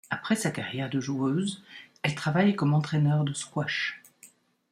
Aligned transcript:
Après 0.09 0.35
sa 0.35 0.49
carrière 0.49 0.89
de 0.89 0.99
joueuse, 0.99 1.61
elle 2.01 2.15
travaille 2.15 2.55
comme 2.55 2.73
entraîneur 2.73 3.23
de 3.23 3.33
squash. 3.33 4.01